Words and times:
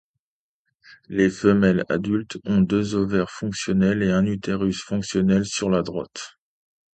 Les 1.09 1.29
femelles 1.29 1.83
adultes 1.87 2.39
ont 2.45 2.61
deux 2.61 2.95
ovaires 2.95 3.29
fonctionnels 3.29 4.01
et 4.01 4.09
un 4.11 4.25
utérus 4.25 4.81
fonctionnel, 4.81 5.45
sur 5.45 5.69
la 5.69 5.83
droite. 5.83 6.39